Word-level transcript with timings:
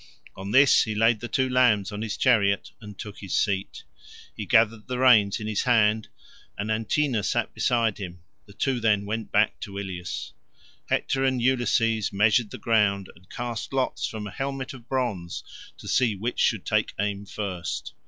On 0.35 0.49
this 0.49 0.81
he 0.81 0.95
laid 0.95 1.19
the 1.19 1.27
two 1.27 1.47
lambs 1.47 1.91
on 1.91 2.01
his 2.01 2.17
chariot 2.17 2.71
and 2.81 2.97
took 2.97 3.19
his 3.19 3.35
seat. 3.35 3.83
He 4.35 4.47
gathered 4.47 4.87
the 4.87 4.97
reins 4.97 5.39
in 5.39 5.45
his 5.45 5.61
hand, 5.61 6.07
and 6.57 6.71
Antenor 6.71 7.21
sat 7.21 7.53
beside 7.53 7.99
him; 7.99 8.23
the 8.47 8.53
two 8.53 8.79
then 8.79 9.05
went 9.05 9.31
back 9.31 9.59
to 9.59 9.77
Ilius. 9.77 10.33
Hector 10.89 11.23
and 11.23 11.39
Ulysses 11.39 12.11
measured 12.11 12.49
the 12.49 12.57
ground, 12.57 13.11
and 13.15 13.29
cast 13.29 13.73
lots 13.73 14.07
from 14.07 14.25
a 14.25 14.31
helmet 14.31 14.73
of 14.73 14.89
bronze 14.89 15.43
to 15.77 15.87
see 15.87 16.15
which 16.15 16.39
should 16.39 16.65
take 16.65 16.95
aim 16.99 17.27
first. 17.27 17.93